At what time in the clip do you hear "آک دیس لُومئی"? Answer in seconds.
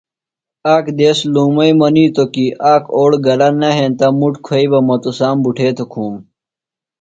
0.75-1.71